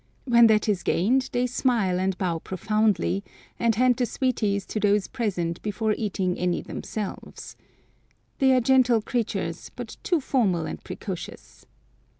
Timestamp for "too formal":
10.01-10.65